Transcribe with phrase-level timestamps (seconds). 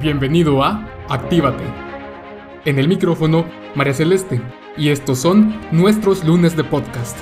[0.00, 1.62] Bienvenido a Actívate.
[2.64, 3.44] En el micrófono,
[3.74, 4.40] María Celeste,
[4.74, 7.18] y estos son nuestros lunes de podcast.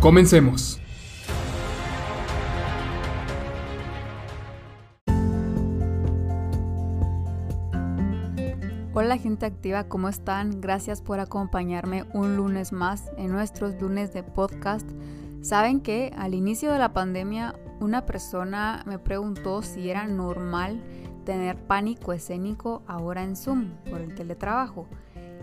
[0.00, 0.80] Comencemos.
[8.94, 10.62] Hola gente activa, ¿cómo están?
[10.62, 14.88] Gracias por acompañarme un lunes más en nuestros lunes de podcast.
[15.42, 20.80] Saben que al inicio de la pandemia una persona me preguntó si era normal
[21.24, 24.86] tener pánico escénico ahora en Zoom por el teletrabajo.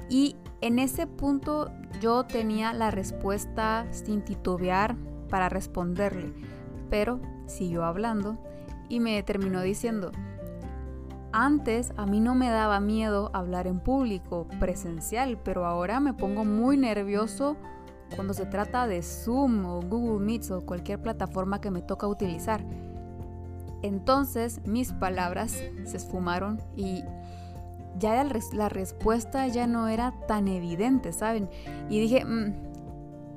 [0.09, 4.95] Y en ese punto yo tenía la respuesta sin titubear
[5.30, 6.34] para responderle,
[6.89, 8.38] pero siguió hablando
[8.89, 10.11] y me terminó diciendo,
[11.33, 16.45] antes a mí no me daba miedo hablar en público, presencial, pero ahora me pongo
[16.45, 17.58] muy nervioso
[18.16, 22.63] cuando se trata de Zoom o Google Meets o cualquier plataforma que me toca utilizar.
[23.81, 27.03] Entonces mis palabras se esfumaron y
[28.00, 31.50] ya la, respuesta ya no era tan evidente, ¿saben?
[31.89, 32.53] Y dije, mm,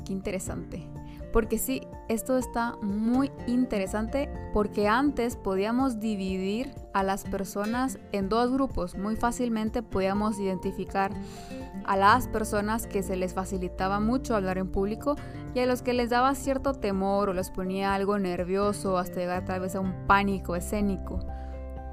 [0.05, 0.87] qué interesante.
[1.33, 8.53] Porque sí, esto está muy interesante porque antes podíamos dividir a las personas en dos
[8.53, 8.97] grupos.
[8.97, 11.13] Muy fácilmente podíamos identificar
[11.85, 15.17] a las personas que se les facilitaba mucho hablar en público
[15.55, 19.45] y a los que les daba cierto temor o les ponía algo nervioso hasta llegar
[19.45, 21.21] tal vez a un pánico escénico.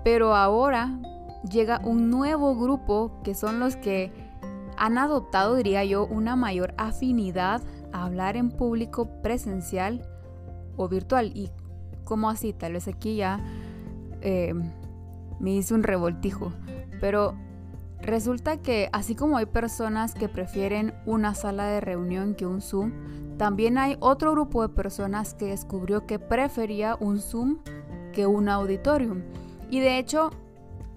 [0.03, 0.99] Pero ahora
[1.49, 4.11] llega un nuevo grupo que son los que
[4.77, 7.61] han adoptado, diría yo, una mayor afinidad
[8.03, 10.07] hablar en público presencial
[10.75, 11.31] o virtual.
[11.35, 11.49] ¿Y
[12.03, 12.53] cómo así?
[12.53, 13.39] Tal vez aquí ya
[14.21, 14.53] eh,
[15.39, 16.51] me hice un revoltijo.
[16.99, 17.35] Pero
[18.01, 22.91] resulta que así como hay personas que prefieren una sala de reunión que un Zoom,
[23.37, 27.59] también hay otro grupo de personas que descubrió que prefería un Zoom
[28.13, 29.21] que un auditorium.
[29.69, 30.31] Y de hecho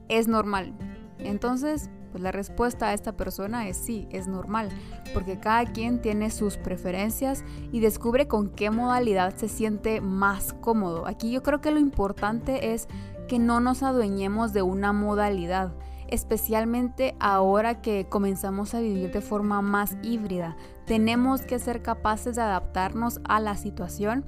[0.09, 0.73] es normal.
[1.19, 4.69] Entonces, pues la respuesta a esta persona es sí, es normal,
[5.15, 11.07] porque cada quien tiene sus preferencias y descubre con qué modalidad se siente más cómodo.
[11.07, 12.89] Aquí yo creo que lo importante es
[13.29, 15.73] que no nos adueñemos de una modalidad,
[16.09, 20.57] especialmente ahora que comenzamos a vivir de forma más híbrida.
[20.85, 24.25] Tenemos que ser capaces de adaptarnos a la situación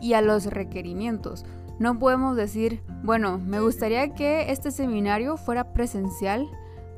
[0.00, 1.44] y a los requerimientos.
[1.78, 6.48] No podemos decir, bueno, me gustaría que este seminario fuera presencial,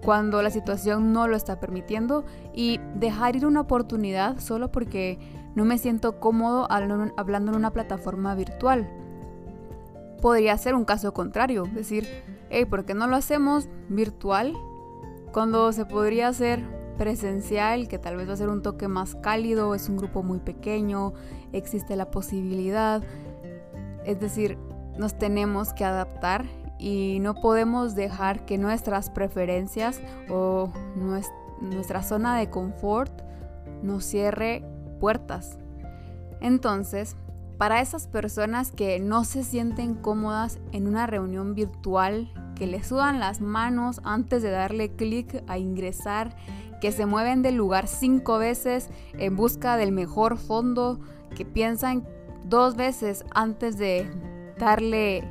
[0.03, 2.25] cuando la situación no lo está permitiendo
[2.55, 5.19] y dejar ir una oportunidad solo porque
[5.55, 8.89] no me siento cómodo hablando en una plataforma virtual.
[10.21, 12.07] Podría ser un caso contrario, decir,
[12.51, 14.55] hey, ¿por qué no lo hacemos virtual
[15.33, 16.63] cuando se podría hacer
[16.97, 20.39] presencial, que tal vez va a ser un toque más cálido, es un grupo muy
[20.39, 21.13] pequeño,
[21.53, 23.03] existe la posibilidad.
[24.05, 24.59] Es decir,
[24.99, 26.47] nos tenemos que adaptar
[26.79, 30.71] y no podemos dejar que nuestras preferencias o
[31.61, 33.23] nuestra zona de confort
[33.83, 34.65] nos cierre
[35.01, 35.59] puertas.
[36.41, 37.17] Entonces,
[37.59, 43.21] para esas personas que no se sienten cómodas en una reunión virtual, que les sudan
[43.21, 46.37] las manos antes de darle clic a ingresar,
[46.81, 51.01] que se mueven del lugar cinco veces en busca del mejor fondo,
[51.35, 52.07] que piensan
[52.45, 54.11] dos veces antes de
[54.59, 55.27] darle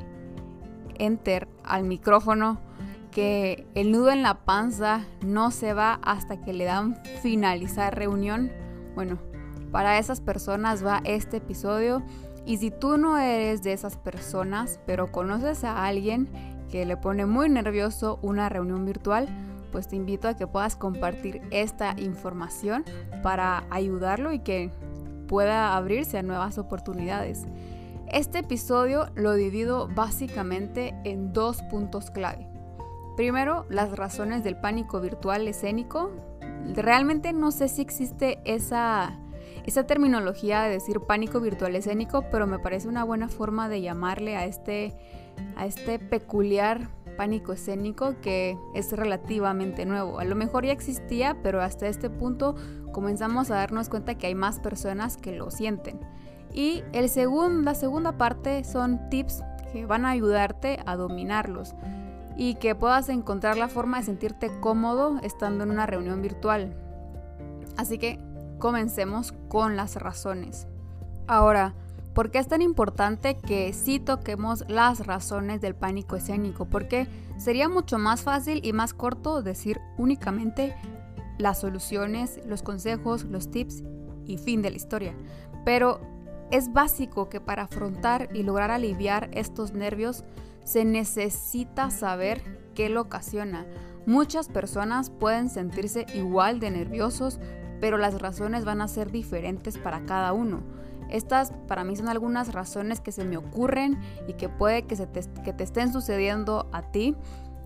[0.98, 2.58] enter al micrófono,
[3.10, 8.52] que el nudo en la panza no se va hasta que le dan finalizar reunión.
[8.94, 9.18] Bueno,
[9.72, 12.02] para esas personas va este episodio.
[12.44, 16.28] Y si tú no eres de esas personas, pero conoces a alguien
[16.70, 19.28] que le pone muy nervioso una reunión virtual,
[19.72, 22.84] pues te invito a que puedas compartir esta información
[23.22, 24.70] para ayudarlo y que
[25.26, 27.46] pueda abrirse a nuevas oportunidades.
[28.12, 32.48] Este episodio lo divido básicamente en dos puntos clave.
[33.16, 36.12] Primero, las razones del pánico virtual escénico.
[36.74, 39.18] Realmente no sé si existe esa,
[39.64, 44.36] esa terminología de decir pánico virtual escénico, pero me parece una buena forma de llamarle
[44.36, 44.94] a este,
[45.56, 50.20] a este peculiar pánico escénico que es relativamente nuevo.
[50.20, 52.54] A lo mejor ya existía, pero hasta este punto
[52.92, 55.98] comenzamos a darnos cuenta que hay más personas que lo sienten.
[56.56, 57.10] Y el
[57.64, 61.74] la segunda parte son tips que van a ayudarte a dominarlos
[62.34, 66.74] y que puedas encontrar la forma de sentirte cómodo estando en una reunión virtual.
[67.76, 68.18] Así que
[68.58, 70.66] comencemos con las razones.
[71.26, 71.74] Ahora,
[72.14, 76.64] ¿por qué es tan importante que sí toquemos las razones del pánico escénico?
[76.64, 77.06] Porque
[77.36, 80.74] sería mucho más fácil y más corto decir únicamente
[81.36, 83.82] las soluciones, los consejos, los tips
[84.24, 85.14] y fin de la historia.
[85.66, 86.15] Pero
[86.50, 90.24] es básico que para afrontar y lograr aliviar estos nervios
[90.64, 92.42] se necesita saber
[92.74, 93.66] qué lo ocasiona.
[94.06, 97.40] Muchas personas pueden sentirse igual de nerviosos,
[97.80, 100.62] pero las razones van a ser diferentes para cada uno.
[101.10, 105.06] Estas para mí son algunas razones que se me ocurren y que puede que, se
[105.06, 107.16] te, te estén sucediendo a ti.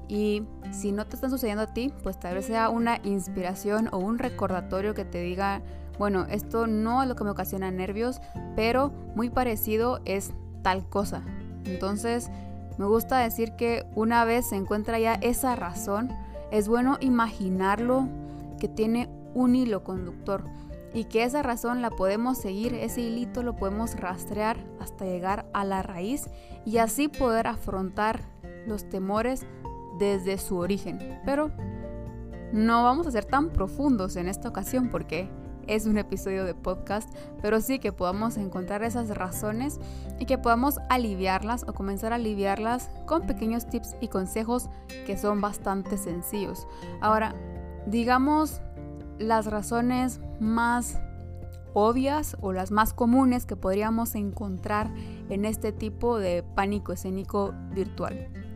[0.09, 0.43] Y
[0.73, 4.19] si no te están sucediendo a ti, pues tal vez sea una inspiración o un
[4.19, 5.63] recordatorio que te diga,
[6.01, 8.23] bueno, esto no es lo que me ocasiona nervios,
[8.57, 10.33] pero muy parecido es
[10.63, 11.23] tal cosa.
[11.67, 12.31] Entonces,
[12.79, 16.09] me gusta decir que una vez se encuentra ya esa razón,
[16.51, 18.09] es bueno imaginarlo
[18.59, 20.45] que tiene un hilo conductor
[20.95, 25.67] y que esa razón la podemos seguir, ese hilito lo podemos rastrear hasta llegar a
[25.67, 26.31] la raíz
[26.65, 28.23] y así poder afrontar
[28.67, 29.45] los temores
[29.99, 31.21] desde su origen.
[31.27, 31.51] Pero
[32.55, 35.29] no vamos a ser tan profundos en esta ocasión porque
[35.71, 37.09] es un episodio de podcast,
[37.41, 39.79] pero sí que podamos encontrar esas razones
[40.19, 44.69] y que podamos aliviarlas o comenzar a aliviarlas con pequeños tips y consejos
[45.07, 46.67] que son bastante sencillos.
[47.01, 47.35] Ahora,
[47.87, 48.61] digamos
[49.21, 50.99] las razones más
[51.73, 54.93] obvias o las más comunes que podríamos encontrar
[55.29, 58.50] en este tipo de pánico escénico virtual.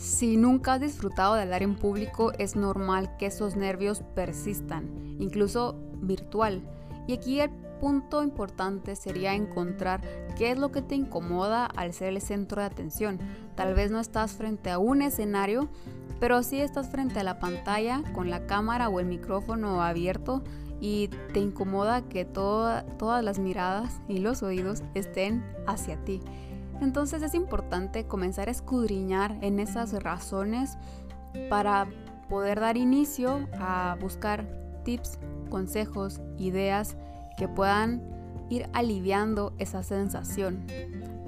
[0.00, 4.88] Si nunca has disfrutado de hablar en público, es normal que esos nervios persistan,
[5.18, 6.62] incluso virtual.
[7.06, 7.50] Y aquí el
[7.82, 10.00] punto importante sería encontrar
[10.38, 13.18] qué es lo que te incomoda al ser el centro de atención.
[13.56, 15.68] Tal vez no estás frente a un escenario,
[16.18, 20.42] pero sí estás frente a la pantalla con la cámara o el micrófono abierto
[20.80, 26.22] y te incomoda que todas las miradas y los oídos estén hacia ti.
[26.80, 30.78] Entonces es importante comenzar a escudriñar en esas razones
[31.48, 31.88] para
[32.28, 34.46] poder dar inicio a buscar
[34.84, 35.18] tips,
[35.50, 36.96] consejos, ideas
[37.36, 38.02] que puedan
[38.48, 40.66] ir aliviando esa sensación.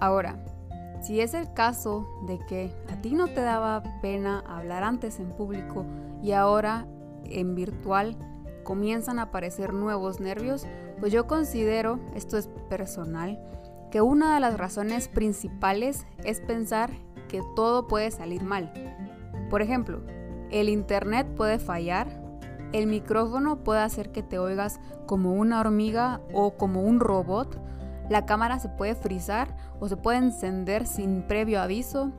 [0.01, 0.37] Ahora,
[1.03, 5.31] si es el caso de que a ti no te daba pena hablar antes en
[5.31, 5.85] público
[6.23, 6.87] y ahora
[7.25, 8.17] en virtual
[8.63, 10.67] comienzan a aparecer nuevos nervios,
[11.01, 13.41] pues yo considero, esto es personal,
[13.93, 16.91] que una de las razones principales es pensar
[17.29, 18.73] que todo puede salir mal.
[19.51, 20.01] Por ejemplo,
[20.51, 22.09] el internet puede fallar,
[22.73, 27.61] el micrófono puede hacer que te oigas como una hormiga o como un robot,
[28.09, 32.13] la cámara se puede frizar o se puede encender sin previo aviso.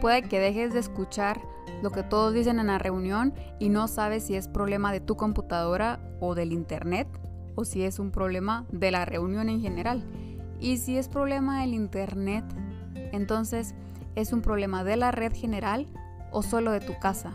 [0.00, 1.40] Puede que dejes de escuchar
[1.82, 5.16] lo que todos dicen en la reunión y no sabes si es problema de tu
[5.16, 7.08] computadora o del internet
[7.56, 10.04] o si es un problema de la reunión en general.
[10.62, 12.44] Y si es problema del internet,
[13.10, 13.74] entonces
[14.14, 15.88] es un problema de la red general
[16.30, 17.32] o solo de tu casa.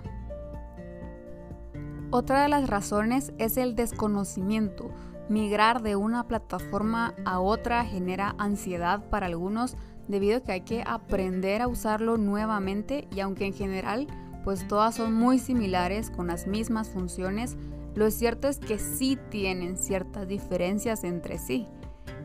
[2.10, 4.92] Otra de las razones es el desconocimiento.
[5.28, 9.76] Migrar de una plataforma a otra genera ansiedad para algunos
[10.08, 14.08] debido a que hay que aprender a usarlo nuevamente y aunque en general
[14.46, 17.58] pues todas son muy similares con las mismas funciones,
[17.94, 21.68] lo cierto es que sí tienen ciertas diferencias entre sí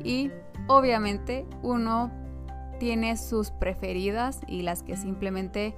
[0.05, 0.31] y
[0.69, 2.11] obviamente uno
[2.79, 5.75] tiene sus preferidas y las que simplemente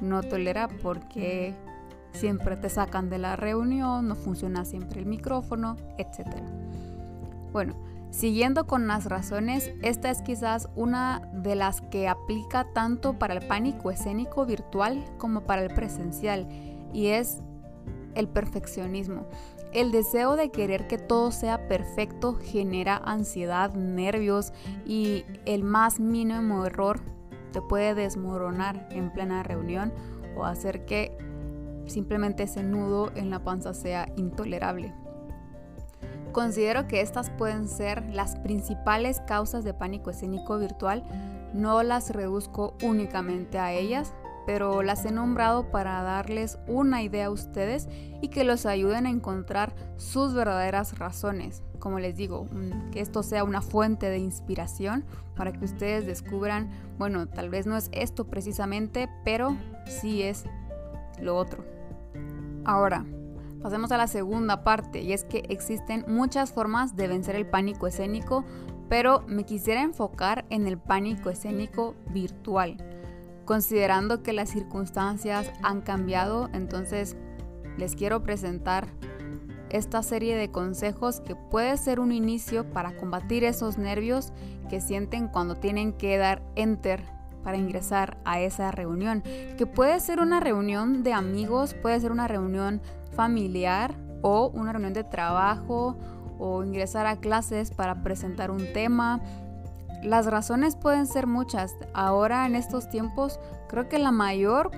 [0.00, 1.54] no tolera porque
[2.12, 6.28] siempre te sacan de la reunión, no funciona siempre el micrófono, etc.
[7.52, 7.74] Bueno,
[8.10, 13.46] siguiendo con las razones, esta es quizás una de las que aplica tanto para el
[13.46, 16.46] pánico escénico virtual como para el presencial,
[16.92, 17.38] y es
[18.14, 19.26] el perfeccionismo.
[19.74, 24.52] El deseo de querer que todo sea perfecto genera ansiedad, nervios
[24.86, 27.00] y el más mínimo error
[27.52, 29.92] te puede desmoronar en plena reunión
[30.36, 31.18] o hacer que
[31.86, 34.94] simplemente ese nudo en la panza sea intolerable.
[36.30, 41.02] Considero que estas pueden ser las principales causas de pánico escénico virtual.
[41.52, 44.14] No las reduzco únicamente a ellas,
[44.46, 47.88] pero las he nombrado para darles una idea a ustedes
[48.20, 51.62] y que los ayuden a encontrar sus verdaderas razones.
[51.78, 52.48] Como les digo,
[52.92, 55.04] que esto sea una fuente de inspiración
[55.36, 60.44] para que ustedes descubran, bueno, tal vez no es esto precisamente, pero sí es
[61.20, 61.64] lo otro.
[62.64, 63.04] Ahora,
[63.62, 67.86] pasemos a la segunda parte y es que existen muchas formas de vencer el pánico
[67.86, 68.44] escénico,
[68.88, 72.93] pero me quisiera enfocar en el pánico escénico virtual.
[73.44, 77.16] Considerando que las circunstancias han cambiado, entonces
[77.76, 78.86] les quiero presentar
[79.70, 84.32] esta serie de consejos que puede ser un inicio para combatir esos nervios
[84.70, 87.02] que sienten cuando tienen que dar enter
[87.42, 89.22] para ingresar a esa reunión,
[89.58, 92.80] que puede ser una reunión de amigos, puede ser una reunión
[93.14, 95.96] familiar o una reunión de trabajo
[96.38, 99.20] o ingresar a clases para presentar un tema.
[100.04, 101.76] Las razones pueden ser muchas.
[101.94, 104.70] Ahora en estos tiempos creo que la mayor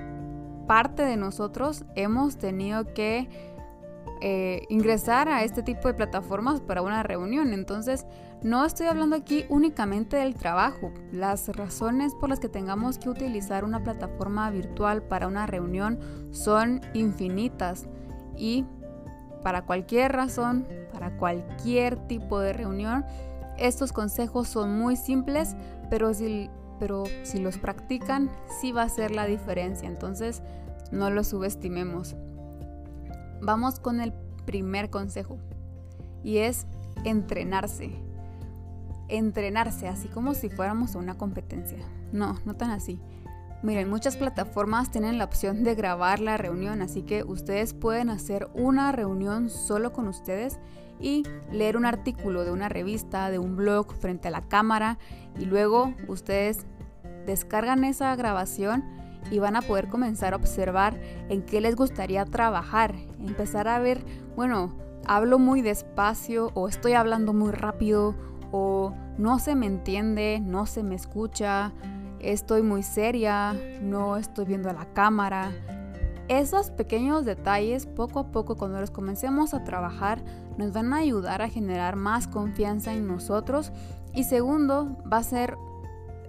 [0.68, 3.28] parte de nosotros hemos tenido que
[4.20, 7.52] eh, ingresar a este tipo de plataformas para una reunión.
[7.52, 8.06] Entonces,
[8.40, 10.92] no estoy hablando aquí únicamente del trabajo.
[11.12, 15.98] Las razones por las que tengamos que utilizar una plataforma virtual para una reunión
[16.30, 17.88] son infinitas
[18.36, 18.64] y
[19.42, 23.04] para cualquier razón, para cualquier tipo de reunión,
[23.58, 25.56] estos consejos son muy simples,
[25.90, 29.88] pero si, pero si los practican, sí va a ser la diferencia.
[29.88, 30.42] Entonces,
[30.90, 32.16] no los subestimemos.
[33.42, 34.12] Vamos con el
[34.44, 35.38] primer consejo
[36.22, 36.66] y es
[37.04, 37.90] entrenarse.
[39.08, 41.78] Entrenarse, así como si fuéramos a una competencia.
[42.12, 43.00] No, no tan así.
[43.62, 48.48] Miren, muchas plataformas tienen la opción de grabar la reunión, así que ustedes pueden hacer
[48.54, 50.58] una reunión solo con ustedes
[51.00, 54.98] y leer un artículo de una revista, de un blog frente a la cámara
[55.38, 56.66] y luego ustedes
[57.26, 58.84] descargan esa grabación
[59.30, 64.04] y van a poder comenzar a observar en qué les gustaría trabajar, empezar a ver,
[64.36, 64.74] bueno,
[65.06, 68.14] hablo muy despacio o estoy hablando muy rápido
[68.52, 71.72] o no se me entiende, no se me escucha,
[72.20, 75.52] estoy muy seria, no estoy viendo a la cámara.
[76.28, 80.20] Esos pequeños detalles, poco a poco, cuando los comencemos a trabajar,
[80.58, 83.72] nos van a ayudar a generar más confianza en nosotros.
[84.12, 85.56] Y segundo, va a ser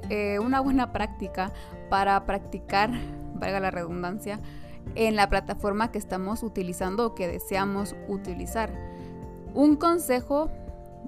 [0.10, 1.52] eh, una buena práctica
[1.90, 2.92] para practicar,
[3.34, 4.40] valga la redundancia,
[4.94, 8.72] en la plataforma que estamos utilizando o que deseamos utilizar.
[9.56, 10.52] Un consejo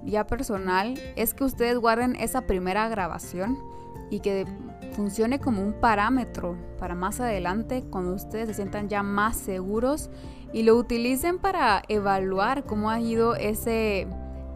[0.04, 3.69] ya personal es que ustedes guarden esa primera grabación
[4.10, 4.46] y que
[4.94, 10.10] funcione como un parámetro para más adelante cuando ustedes se sientan ya más seguros
[10.52, 14.08] y lo utilicen para evaluar cómo ha ido ese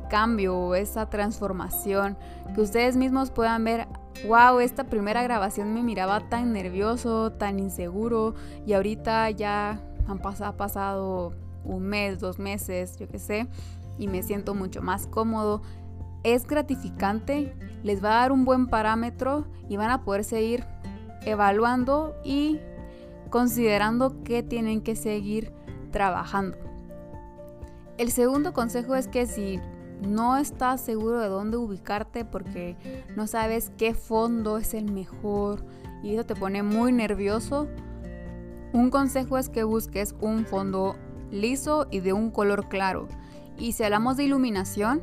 [0.10, 2.18] cambio o esa transformación,
[2.54, 3.88] que ustedes mismos puedan ver
[4.28, 10.58] wow, esta primera grabación me miraba tan nervioso, tan inseguro y ahorita ya han ha
[10.58, 11.34] pasado
[11.64, 13.48] un mes, dos meses, yo qué sé,
[13.98, 15.62] y me siento mucho más cómodo.
[16.24, 20.66] Es gratificante, les va a dar un buen parámetro y van a poder seguir
[21.26, 22.60] evaluando y
[23.30, 25.52] considerando que tienen que seguir
[25.92, 26.58] trabajando.
[27.98, 29.60] El segundo consejo es que si
[30.02, 32.76] no estás seguro de dónde ubicarte porque
[33.16, 35.64] no sabes qué fondo es el mejor
[36.02, 37.68] y eso te pone muy nervioso,
[38.74, 40.96] un consejo es que busques un fondo
[41.32, 43.08] liso y de un color claro.
[43.58, 45.02] Y si hablamos de iluminación,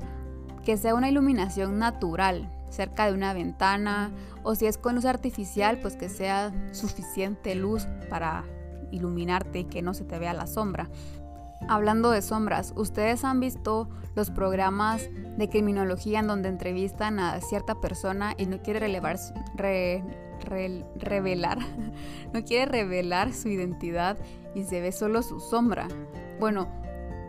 [0.71, 4.13] que sea una iluminación natural, cerca de una ventana,
[4.45, 8.45] o si es con luz artificial, pues que sea suficiente luz para
[8.93, 10.89] iluminarte y que no se te vea la sombra.
[11.67, 17.81] Hablando de sombras, ¿ustedes han visto los programas de criminología en donde entrevistan a cierta
[17.81, 19.19] persona y no quiere revelar,
[22.33, 24.19] no quiere revelar su identidad
[24.55, 25.89] y se ve solo su sombra?
[26.39, 26.69] Bueno,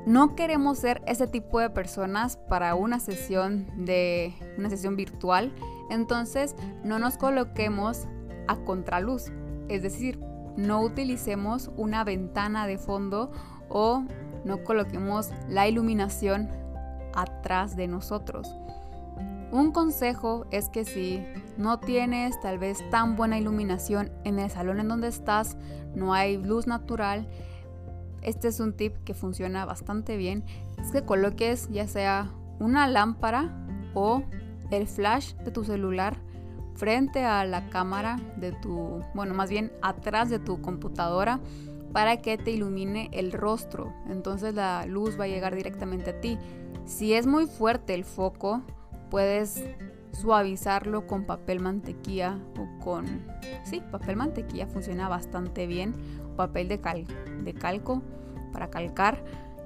[0.05, 5.53] no queremos ser ese tipo de personas para una sesión de una sesión virtual,
[5.89, 8.07] entonces no nos coloquemos
[8.47, 9.31] a contraluz,
[9.69, 10.19] es decir,
[10.57, 13.31] no utilicemos una ventana de fondo
[13.69, 14.03] o
[14.43, 16.49] no coloquemos la iluminación
[17.13, 18.55] atrás de nosotros.
[19.51, 21.23] Un consejo es que si
[21.57, 25.57] no tienes tal vez tan buena iluminación en el salón en donde estás,
[25.93, 27.27] no hay luz natural,
[28.21, 30.43] este es un tip que funciona bastante bien,
[30.79, 34.23] es que coloques ya sea una lámpara o
[34.71, 36.17] el flash de tu celular
[36.75, 41.39] frente a la cámara de tu, bueno, más bien atrás de tu computadora
[41.91, 43.93] para que te ilumine el rostro.
[44.09, 46.37] Entonces la luz va a llegar directamente a ti.
[46.85, 48.61] Si es muy fuerte el foco,
[49.09, 49.63] puedes
[50.13, 53.05] suavizarlo con papel mantequilla o con...
[53.63, 55.93] Sí, papel mantequilla funciona bastante bien.
[56.41, 57.05] Papel de, cal,
[57.43, 58.01] de calco
[58.51, 59.23] para calcar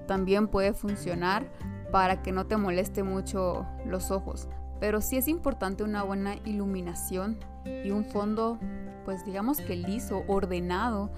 [0.08, 1.46] también puede funcionar
[1.90, 4.50] para que no te moleste mucho los ojos.
[4.82, 8.60] Pero sí es importante una buena iluminación y un fondo,
[9.06, 11.10] pues digamos que liso, ordenado,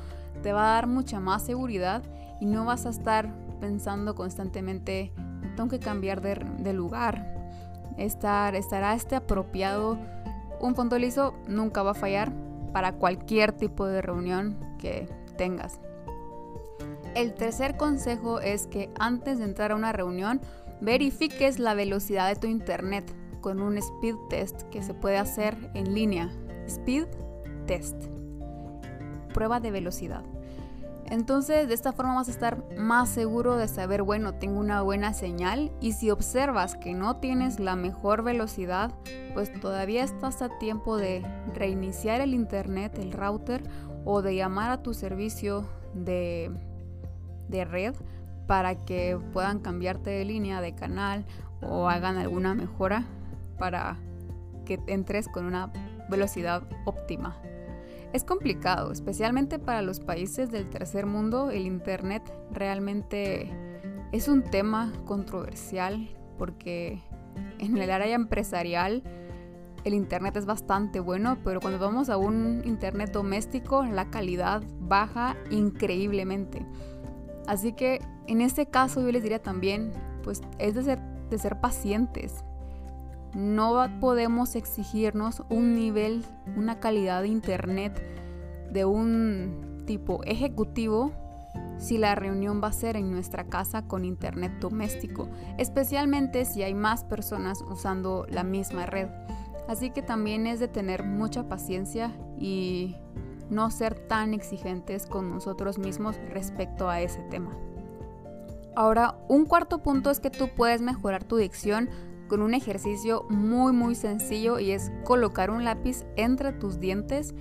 [0.44, 2.04] te va a dar mucha más seguridad
[2.40, 5.12] y no vas a estar pensando constantemente,
[5.56, 7.34] tengo que cambiar de, lugar.
[7.98, 9.98] Estar, estará este apropiado.
[10.60, 12.32] Un fondo liso nunca va a fallar
[12.72, 15.79] para cualquier tipo de reunión que tengas.
[17.15, 20.41] El tercer consejo es que antes de entrar a una reunión
[20.82, 25.94] verifiques la velocidad de tu internet con un speed test que se puede hacer en
[25.94, 26.29] línea.
[26.67, 27.06] Speed
[27.65, 27.96] test
[29.34, 30.24] prueba de velocidad.
[31.10, 35.13] Entonces de esta forma vas a estar más seguro de saber, bueno, tengo una buena
[35.13, 38.91] señal y si observas que no tienes la mejor velocidad,
[39.34, 43.63] pues todavía estás a tiempo de reiniciar el internet, el router
[44.10, 46.50] o de llamar a tu servicio de,
[47.50, 47.94] de red
[48.48, 51.26] para que puedan cambiarte de línea, de canal
[51.62, 53.04] o hagan alguna mejora
[53.60, 53.98] para
[54.66, 55.74] que entres con una
[56.10, 57.36] velocidad óptima.
[58.14, 61.52] Es complicado, especialmente para los países del tercer mundo.
[61.52, 63.52] El Internet realmente
[64.14, 67.04] es un tema controversial porque
[67.60, 69.04] en el área empresarial
[69.84, 75.36] el Internet es bastante bueno, pero cuando vamos a un Internet doméstico la calidad baja
[75.50, 76.66] increíblemente.
[77.48, 79.94] Así que en este caso yo les diría también,
[80.24, 82.44] pues es de ser, de ser pacientes.
[83.34, 88.02] No podemos exigirnos un nivel, una calidad de internet
[88.72, 91.12] de un tipo ejecutivo
[91.78, 96.74] si la reunión va a ser en nuestra casa con internet doméstico, especialmente si hay
[96.74, 99.08] más personas usando la misma red.
[99.68, 102.96] Así que también es de tener mucha paciencia y
[103.50, 107.58] no ser tan exigentes con nosotros mismos respecto a ese tema.
[108.76, 111.90] Ahora, un cuarto punto es que tú puedes mejorar tu dicción
[112.28, 117.34] con un ejercicio muy muy sencillo y es colocar un lápiz entre tus dientes,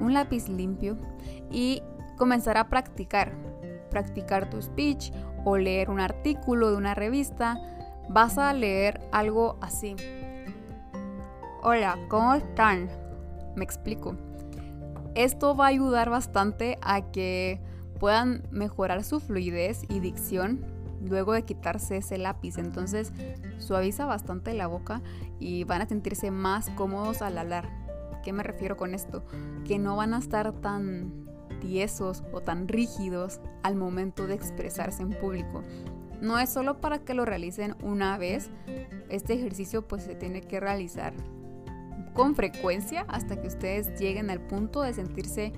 [0.00, 0.96] un lápiz limpio
[1.50, 1.82] y
[2.16, 3.36] comenzar a practicar,
[3.90, 5.12] practicar tu speech
[5.44, 7.60] o leer un artículo de una revista.
[8.08, 9.94] Vas a leer algo así.
[11.62, 12.88] Hola, ¿cómo están?
[13.56, 14.14] Me explico.
[15.14, 17.60] Esto va a ayudar bastante a que
[17.98, 20.64] puedan mejorar su fluidez y dicción
[21.00, 22.58] luego de quitarse ese lápiz.
[22.58, 23.12] Entonces
[23.58, 25.02] suaviza bastante la boca
[25.40, 27.68] y van a sentirse más cómodos al hablar.
[28.22, 29.24] ¿Qué me refiero con esto?
[29.64, 31.26] Que no van a estar tan
[31.60, 35.62] tiesos o tan rígidos al momento de expresarse en público.
[36.20, 38.50] No es solo para que lo realicen una vez,
[39.08, 41.14] este ejercicio pues se tiene que realizar
[42.16, 45.52] con frecuencia hasta que ustedes lleguen al punto de sentirse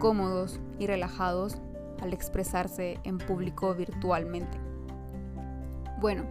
[0.00, 1.58] cómodos y relajados
[2.02, 4.58] al expresarse en público virtualmente.
[6.00, 6.24] Bueno,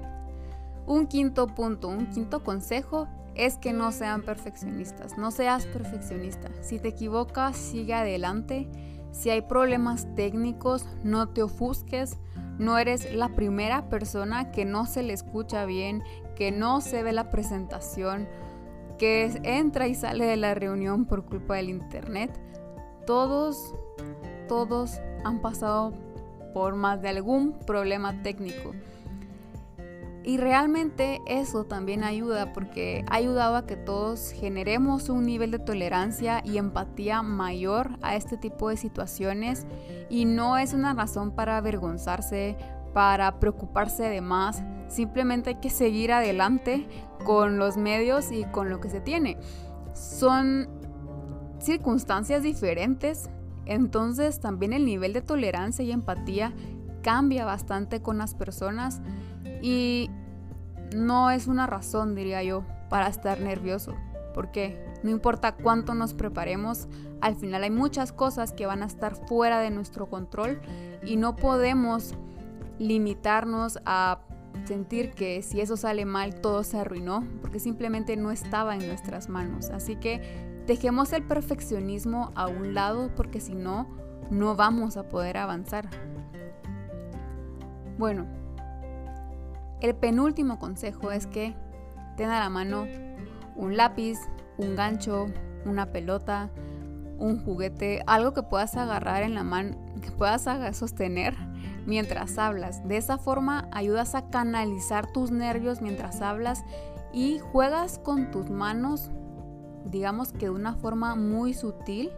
[0.85, 6.49] un quinto punto, un quinto consejo es que no sean perfeccionistas, no seas perfeccionista.
[6.61, 8.67] Si te equivocas, sigue adelante.
[9.11, 12.17] Si hay problemas técnicos, no te ofusques.
[12.57, 16.03] No eres la primera persona que no se le escucha bien,
[16.35, 18.27] que no se ve la presentación,
[18.99, 22.39] que entra y sale de la reunión por culpa del internet.
[23.07, 23.73] Todos,
[24.47, 25.93] todos han pasado
[26.53, 28.73] por más de algún problema técnico.
[30.23, 35.59] Y realmente eso también ayuda porque ha ayudado a que todos generemos un nivel de
[35.59, 39.65] tolerancia y empatía mayor a este tipo de situaciones
[40.09, 42.57] y no es una razón para avergonzarse,
[42.93, 46.87] para preocuparse de más, simplemente hay que seguir adelante
[47.23, 49.37] con los medios y con lo que se tiene.
[49.93, 50.67] Son
[51.59, 53.29] circunstancias diferentes,
[53.65, 56.53] entonces también el nivel de tolerancia y empatía
[57.01, 59.01] cambia bastante con las personas
[59.61, 60.09] y
[60.95, 63.93] no es una razón, diría yo, para estar nervioso.
[64.33, 66.87] Porque no importa cuánto nos preparemos,
[67.21, 70.61] al final hay muchas cosas que van a estar fuera de nuestro control
[71.03, 72.15] y no podemos
[72.77, 74.19] limitarnos a
[74.65, 79.29] sentir que si eso sale mal todo se arruinó, porque simplemente no estaba en nuestras
[79.29, 79.69] manos.
[79.69, 83.87] Así que Dejemos el perfeccionismo a un lado porque si no,
[84.29, 85.89] no vamos a poder avanzar.
[87.97, 88.27] Bueno,
[89.81, 91.55] el penúltimo consejo es que
[92.17, 92.85] ten a la mano
[93.55, 94.19] un lápiz,
[94.59, 95.25] un gancho,
[95.65, 96.51] una pelota,
[97.17, 101.35] un juguete, algo que puedas agarrar en la mano, que puedas sostener
[101.89, 102.87] mientras hablas.
[102.87, 106.63] De esa forma ayudas a canalizar tus nervios mientras hablas
[107.11, 109.11] y juegas con tus manos
[109.85, 112.11] digamos que de una forma muy sutil,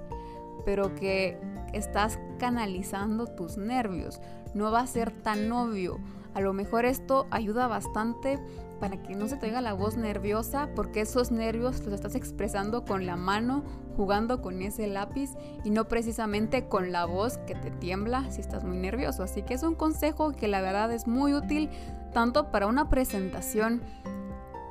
[0.66, 1.40] pero que
[1.74, 4.22] estás canalizando tus nervios.
[4.54, 6.00] No va a ser tan obvio.
[6.34, 8.40] A lo mejor esto ayuda bastante
[8.80, 13.06] para que no se te la voz nerviosa, porque esos nervios los estás expresando con
[13.06, 13.64] la mano,
[13.96, 15.30] jugando con ese lápiz
[15.64, 19.22] y no precisamente con la voz que te tiembla si estás muy nervioso.
[19.24, 21.70] Así que es un consejo que la verdad es muy útil
[22.12, 23.82] tanto para una presentación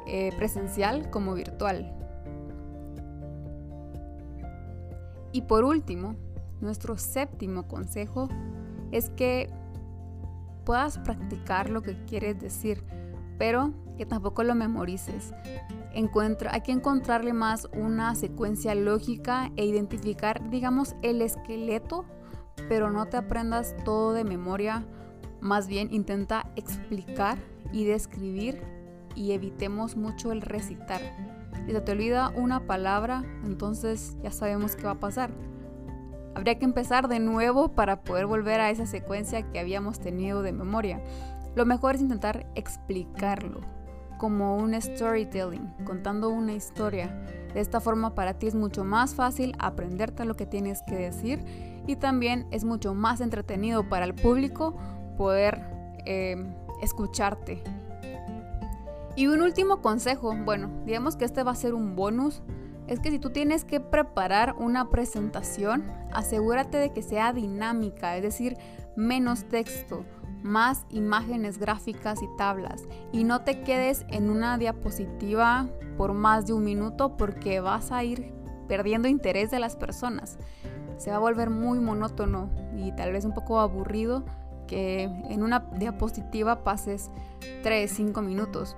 [0.07, 1.95] eh, presencial como virtual.
[5.33, 6.17] Y por último,
[6.61, 8.29] nuestro séptimo consejo
[8.91, 9.49] es que
[10.71, 12.85] puedas practicar lo que quieres decir,
[13.39, 15.35] pero que tampoco lo memorices.
[15.93, 22.05] Encuentra, hay que encontrarle más una secuencia lógica e identificar, digamos, el esqueleto
[22.69, 24.85] pero no te aprendas todo de memoria,
[25.41, 27.37] más bien intenta explicar
[27.73, 28.63] y describir
[29.17, 31.01] y evitemos mucho el recitar.
[31.67, 35.33] Si te olvida una palabra, entonces ya sabemos qué va a pasar.
[36.35, 40.53] Habría que empezar de nuevo para poder volver a esa secuencia que habíamos tenido de
[40.53, 41.01] memoria.
[41.57, 43.61] Lo mejor es intentar explicarlo
[44.19, 47.09] como un storytelling, contando una historia.
[47.55, 51.43] De esta forma para ti es mucho más fácil aprenderte lo que tienes que decir
[51.87, 54.77] y también es mucho más entretenido para el público
[55.17, 55.61] poder
[56.05, 56.37] eh,
[56.83, 57.63] escucharte.
[59.17, 62.43] Y un último consejo, bueno, digamos que este va a ser un bonus,
[62.87, 68.23] es que si tú tienes que preparar una presentación, asegúrate de que sea dinámica, es
[68.23, 68.57] decir,
[68.97, 70.05] menos texto
[70.43, 76.55] más imágenes gráficas y tablas y no te quedes en una diapositiva por más de
[76.55, 78.33] un minuto porque vas a ir
[78.69, 80.39] perdiendo interés de las personas.
[80.97, 84.25] Se va a volver muy monótono y tal vez un poco aburrido
[84.67, 87.11] que en una diapositiva pases
[87.63, 88.77] 3, 5 minutos.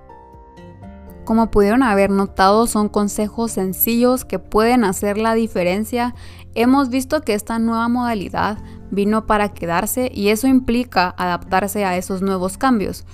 [1.25, 6.15] Como pudieron haber notado, son consejos sencillos que pueden hacer la diferencia.
[6.53, 8.57] Hemos visto que esta nueva modalidad
[8.91, 13.05] vino para quedarse y eso implica adaptarse a esos nuevos cambios.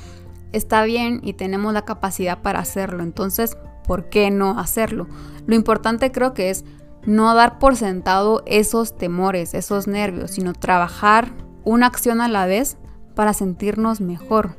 [0.51, 5.07] Está bien y tenemos la capacidad para hacerlo, entonces, ¿por qué no hacerlo?
[5.45, 6.65] Lo importante creo que es
[7.05, 11.31] no dar por sentado esos temores, esos nervios, sino trabajar
[11.63, 12.77] una acción a la vez
[13.15, 14.57] para sentirnos mejor.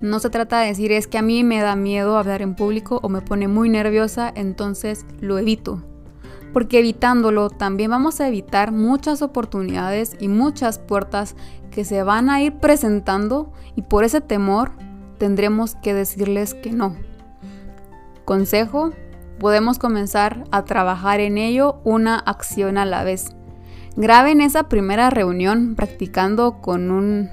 [0.00, 3.00] No se trata de decir es que a mí me da miedo hablar en público
[3.02, 5.82] o me pone muy nerviosa, entonces lo evito
[6.52, 11.36] porque evitándolo también vamos a evitar muchas oportunidades y muchas puertas
[11.70, 14.72] que se van a ir presentando y por ese temor
[15.18, 16.96] tendremos que decirles que no.
[18.24, 18.92] Consejo,
[19.38, 23.34] podemos comenzar a trabajar en ello una acción a la vez.
[23.96, 27.30] Graben esa primera reunión practicando con un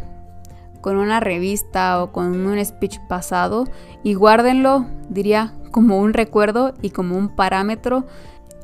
[0.82, 3.66] con una revista o con un speech pasado
[4.04, 8.06] y guárdenlo, diría, como un recuerdo y como un parámetro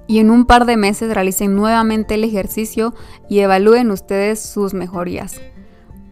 [0.07, 2.93] y en un par de meses realicen nuevamente el ejercicio
[3.29, 5.41] y evalúen ustedes sus mejorías.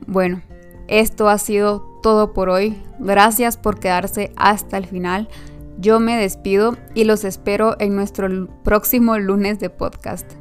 [0.07, 0.41] Bueno,
[0.87, 2.81] esto ha sido todo por hoy.
[2.99, 5.29] Gracias por quedarse hasta el final.
[5.77, 10.40] Yo me despido y los espero en nuestro próximo lunes de podcast.